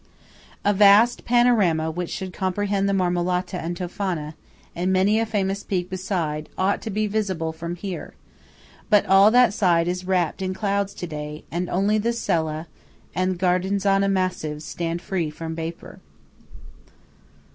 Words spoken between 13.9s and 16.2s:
Massives stand free from vapour.